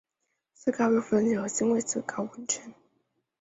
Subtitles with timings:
[0.55, 2.73] 穗高岳附近有新穗高温泉。